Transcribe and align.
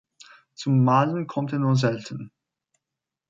Zum 0.55 0.83
Malen 0.83 1.27
kommt 1.27 1.53
er 1.53 1.59
nur 1.59 1.75
selten. 1.75 2.31